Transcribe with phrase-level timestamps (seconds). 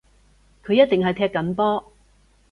[0.65, 1.91] 佢一定係踢緊波